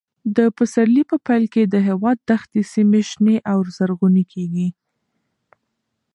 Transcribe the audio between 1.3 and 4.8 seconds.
کې د هېواد دښتي سیمې شنې او زرغونې کېږي.